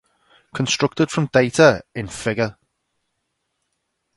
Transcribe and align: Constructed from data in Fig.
Constructed 0.55 1.11
from 1.11 1.27
data 1.27 1.83
in 1.93 2.07
Fig. 2.07 2.55